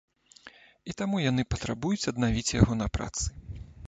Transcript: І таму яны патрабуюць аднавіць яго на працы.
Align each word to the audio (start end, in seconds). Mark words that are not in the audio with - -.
І 0.91 0.95
таму 1.01 1.19
яны 1.31 1.45
патрабуюць 1.55 2.09
аднавіць 2.13 2.55
яго 2.61 2.79
на 2.81 2.87
працы. 2.99 3.29